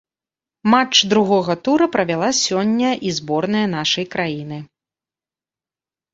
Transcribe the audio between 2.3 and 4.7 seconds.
сёння і зборная нашай краіны.